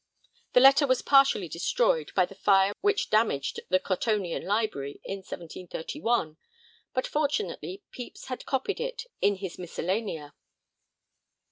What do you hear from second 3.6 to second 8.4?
the Cottonian Library in 1731, but fortunately Pepys